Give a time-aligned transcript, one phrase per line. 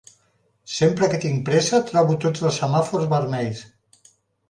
[0.75, 3.67] Sempre que tinc pressa trobo tots els semàfors vermells.